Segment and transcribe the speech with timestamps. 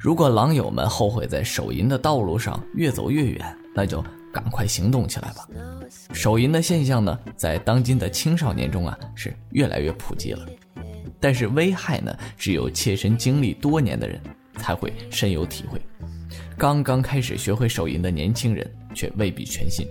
[0.00, 5.46] 如果狼友们后悔在手淫的道路上越走越远，那就赶快行动起来吧。
[6.14, 10.46] 手淫的现象呢，在当今的青少年中啊是越来越普及了，
[11.20, 14.18] 但是危害呢，只有切身经历多年的人
[14.56, 15.78] 才会深有体会。
[16.56, 19.86] 刚刚开始学会手淫的年轻人却未必全信，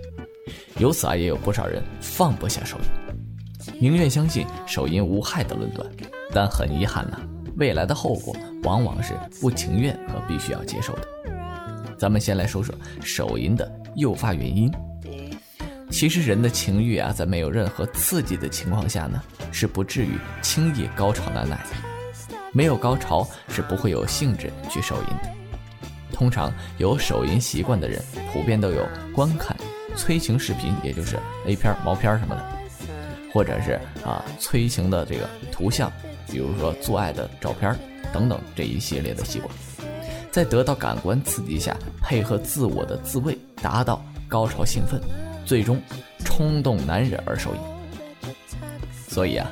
[0.78, 5.88] 由此啊，也有不少人放不下手淫，宁愿相信手淫无害的论断，
[6.32, 7.20] 但很遗憾呐。
[7.60, 11.02] 未来的后果往往是不情愿和必须要接受的。
[11.98, 14.72] 咱们先来说说手淫的诱发原因。
[15.90, 22.38] 其实人的情欲啊，在没有任何刺激的情况下呢，是不至于轻易高潮难耐的。
[22.50, 25.30] 没有高潮是不会有兴致去手淫的。
[26.12, 28.02] 通常有手淫习惯的人，
[28.32, 29.54] 普遍都有观看
[29.96, 32.42] 催情视频，也就是 A 片、毛片什么的，
[33.34, 35.92] 或者是啊催情的这个图像。
[36.30, 37.74] 比如说做爱的照片
[38.12, 39.50] 等等这一系列的习惯，
[40.30, 45.00] 在得到感官刺激下，配合自我的自慰，达到高潮兴奋，
[45.44, 45.80] 最终
[46.24, 47.60] 冲动难忍而手淫。
[49.08, 49.50] 所以啊，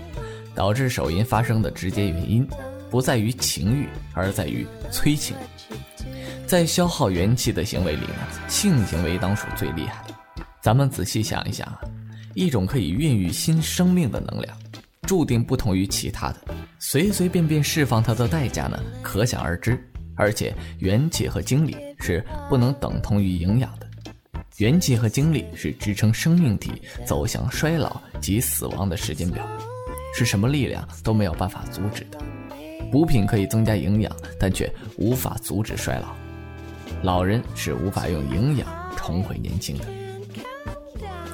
[0.55, 2.47] 导致手淫发生的直接原因，
[2.91, 5.37] 不在于情欲，而在于催情。
[6.47, 10.15] 在消耗元气的行为里呢，性行为当属最厉害的。
[10.63, 11.81] 咱们仔细想一想啊，
[12.35, 14.57] 一种可以孕育新生命的能量。
[15.09, 16.37] 注定不同于其他的，
[16.78, 19.83] 随随便便释放它的代价呢，可想而知。
[20.14, 23.89] 而且元气和精力是不能等同于营养的，
[24.59, 26.73] 元气和精力是支撑生命体
[27.06, 29.48] 走向衰老及死亡的时间表，
[30.14, 32.19] 是什么力量都没有办法阻止的。
[32.92, 36.14] 补品可以增加营养，但却无法阻止衰老。
[37.03, 39.84] 老人是无法用营养重回年轻的。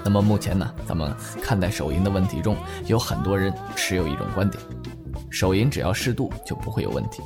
[0.05, 4.63] 那么目前呢，咱们看待手淫的问题中，有很多人持有一种观点：
[5.31, 7.23] 手淫只要适度就不会有问题。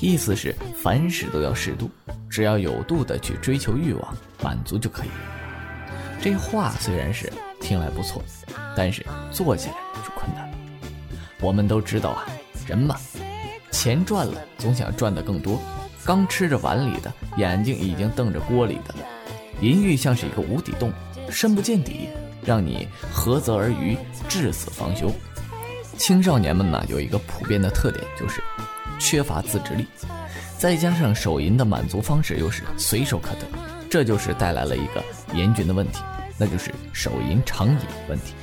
[0.00, 1.88] 意思是凡事都要适度，
[2.28, 5.08] 只要有度的去追求欲望，满足就可以。
[6.20, 8.20] 这话虽然是听来不错，
[8.76, 10.50] 但是做起来就困难。
[11.40, 12.26] 我们都知道啊，
[12.66, 12.96] 人嘛，
[13.70, 15.60] 钱赚了总想赚得更多，
[16.04, 19.06] 刚吃着碗里的，眼睛已经瞪着锅里的了，
[19.60, 20.92] 淫欲像是一个无底洞。
[21.30, 22.08] 深不见底，
[22.44, 23.96] 让你涸泽而渔，
[24.28, 25.10] 至死方休。
[25.96, 28.42] 青少年们呢，有一个普遍的特点，就是
[28.98, 29.86] 缺乏自制力，
[30.58, 33.46] 再加上手淫的满足方式又是随手可得，
[33.88, 36.00] 这就是带来了一个严峻的问题，
[36.38, 37.78] 那就是手淫成瘾
[38.08, 38.34] 问题。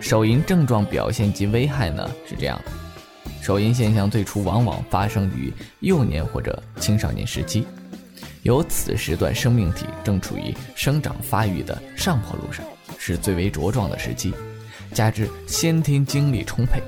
[0.00, 2.72] 手淫症状表现及危害呢是这样的：
[3.42, 7.66] 手淫现象最初往往发生于幼年或者青少年时期。
[8.42, 12.64] 由此时段生命体正处于生长发育的上坡路上，
[12.98, 14.34] 是最为茁壮的时期，
[14.92, 16.82] 加之先天精力充沛，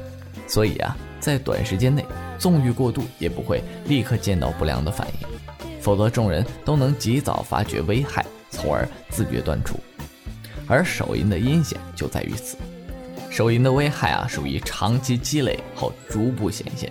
[0.48, 2.04] 所以啊，在短时间内
[2.38, 5.28] 纵欲过度也不会立刻见到不良的反应，
[5.80, 9.78] 否则众人都能及早发觉危害，从而自觉断除。
[10.66, 12.56] 而手淫的阴险就在于此，
[13.30, 16.90] 手淫的危害啊，属于长期积累后逐步显现，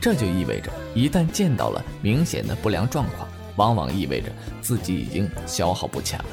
[0.00, 3.28] 这就意味着一旦见到了明显的不良状况。
[3.56, 6.24] 往往意味着自己已经消耗不浅了，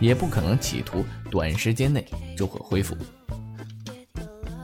[0.00, 2.06] 也不可能企图短时间内
[2.36, 2.96] 就会恢复。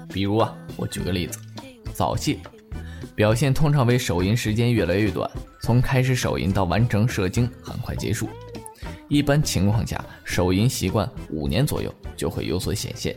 [0.09, 1.41] 比如啊，我举个例子，
[1.93, 2.39] 早泄，
[3.17, 5.29] 表现通常为手淫时间越来越短，
[5.61, 8.29] 从开始手淫到完成射精很快结束。
[9.09, 13.17] 一般情况下，手淫习惯五年左右就会有所显现。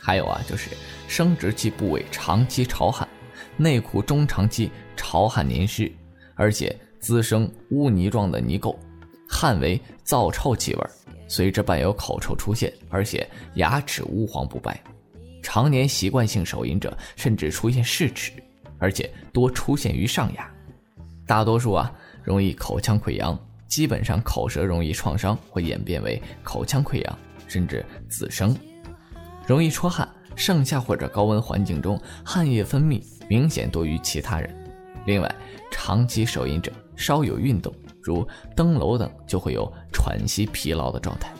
[0.00, 0.70] 还有啊，就是
[1.06, 3.06] 生殖器部位长期潮汗，
[3.58, 5.92] 内裤中长期潮汗黏湿，
[6.34, 6.74] 而且。
[7.00, 8.76] 滋生污泥状的泥垢，
[9.28, 10.90] 汗为燥臭气味，
[11.26, 14.78] 随之伴有口臭出现，而且牙齿乌黄不白。
[15.42, 18.32] 常年习惯性手淫者甚至出现视齿，
[18.78, 20.48] 而且多出现于上牙。
[21.26, 21.90] 大多数啊
[22.22, 27.18] 容易口腔溃疡，基本上口舌容易创伤会演变为口腔溃疡，
[27.48, 28.54] 甚至滋生。
[29.46, 30.06] 容易出汗，
[30.36, 34.54] 盛夏或者高温环境中汗液分泌明显多于其他人。
[35.06, 35.34] 另外，
[35.70, 36.70] 长期手淫者。
[37.00, 41.32] 稍有运动，如登楼等，就会有喘息、疲劳的状态。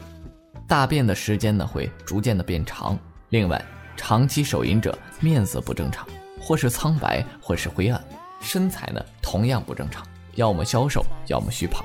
[0.67, 2.99] 大便的时间呢，会逐渐的变长。
[3.29, 3.63] 另外，
[3.97, 6.09] 长期手淫者面色不正常，
[6.41, 8.03] 或是苍白，或是灰暗。
[8.41, 10.03] 身材呢，同样不正常，
[10.37, 11.85] 要么消瘦，要么虚胖。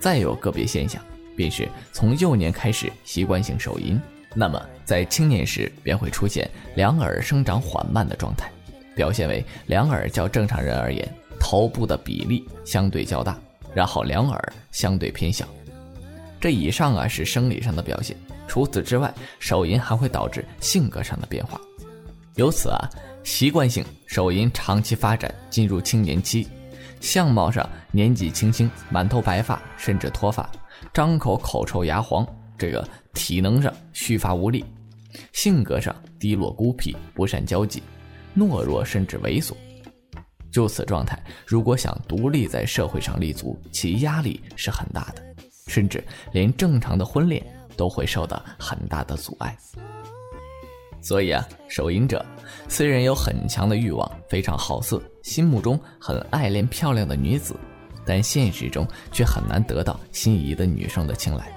[0.00, 1.00] 再有个别现象，
[1.36, 4.00] 便是从幼年开始习惯性手淫，
[4.34, 8.50] 那么在青年时便会出现两耳生长缓慢的状态，
[8.94, 11.08] 表现为两耳较正常人而言。
[11.48, 13.38] 头部的比例相对较大，
[13.72, 15.46] 然后两耳相对偏小。
[16.40, 18.16] 这以上啊是生理上的表现。
[18.48, 21.60] 除此之外，手淫还会导致性格上的变化。
[22.34, 22.90] 由此啊，
[23.22, 26.48] 习惯性手淫长期发展进入青年期，
[27.00, 30.50] 相貌上年纪轻轻，满头白发甚至脱发，
[30.92, 32.26] 张口口臭牙黄。
[32.58, 32.84] 这个
[33.14, 34.64] 体能上虚乏无力，
[35.32, 37.80] 性格上低落孤僻，不善交际，
[38.36, 39.52] 懦弱甚至猥琐。
[40.56, 45.22] 就此状态，如果想独立在社会上立足，其压力是很大的，
[45.66, 47.44] 甚至连正常的婚恋
[47.76, 49.54] 都会受到很大的阻碍。
[51.02, 52.24] 所以啊，手淫者
[52.70, 57.54] 虽然有很强的欲望，非常好色，心目中很爱恋漂亮的女子，
[58.06, 61.52] 但现实中却很难得到心仪的女生的青睐。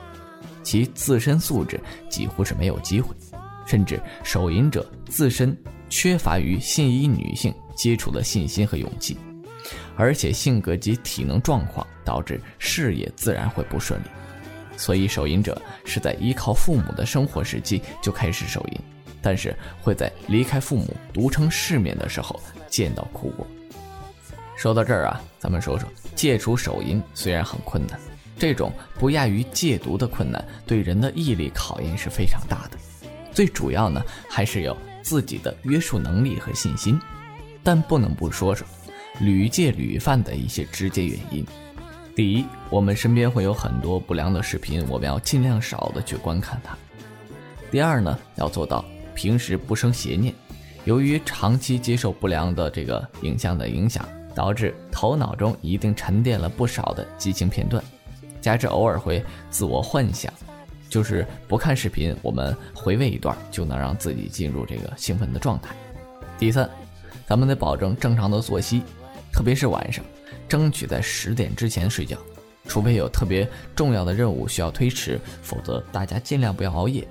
[0.62, 1.80] 其自身素质
[2.10, 3.16] 几乎是没有机会，
[3.66, 5.57] 甚至手淫者自身
[5.88, 9.18] 缺乏与心仪女性接触的信心和勇气，
[9.96, 14.06] 而且性格及体能状况导致事业自然会不顺利。
[14.76, 18.81] 所以手淫者是在依靠父母的生活时期就开始手淫，
[19.22, 22.38] 但是会在离开父母独撑世面的时候
[22.68, 23.48] 见到苦果。
[24.58, 27.98] 说到这儿啊，咱们说说戒除手淫虽然很困难。
[28.38, 32.78] 这种不亚于戒毒的困难，对人的毅力考验是非常大的。
[33.31, 37.00] 最主要呢，还是有自己的约束能力和信心。
[37.69, 38.66] 但不能不说说
[39.19, 41.45] 屡戒屡犯的一些直接原因。
[42.16, 46.75] 第一，我们身边会有很多不良的视频，我们要尽量少的去观看它。
[47.69, 48.83] 第二呢，要做到
[49.13, 50.33] 平时不生邪念。
[50.86, 57.83] 由于长期接受不良的这个影像的影响，导致头脑中一定沉淀了不少的激情片段。
[58.42, 60.33] 加之偶尔会自我幻想，
[60.89, 65.75] 就是不看视频，我们回味一段就能让自己进入这个兴奋的状态。
[66.39, 66.68] 第三，
[67.30, 68.81] 咱们得保证正常的作息，
[69.31, 70.04] 特别是晚上，
[70.48, 72.18] 争取在十点之前睡觉，
[72.66, 77.08] 除非有特别重要的任务需要推迟，否则大家尽量不要熬夜。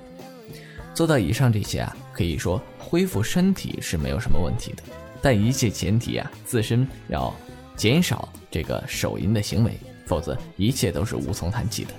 [0.93, 4.83] 做到以上这些啊，可以说恢复身体是没有什么问题的，
[5.21, 7.33] 但一切前提啊，自身要
[7.77, 9.71] 减少这个手淫的行为。
[10.05, 11.93] 否则，一切都是无从谈起的。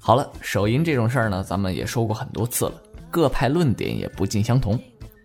[0.00, 2.82] 好了，手淫这种事儿呢，咱们也说过很多次了，
[3.12, 4.76] 各派论点也不尽相同。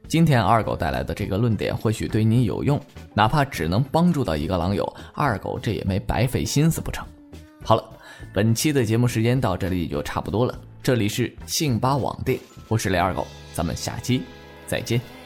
[0.07, 2.79] 今天二狗带来的这个论点或许对你有用，
[3.13, 7.05] 哪怕只能帮助到一个狼友，二狗这也没白费心思不成？
[7.63, 7.83] 好了，
[8.33, 10.57] 本期的节目时间到这里就差不多了。
[10.81, 12.39] 这里是信八网店，
[12.69, 14.21] 我是雷二狗，咱们下期
[14.65, 15.16] 再见。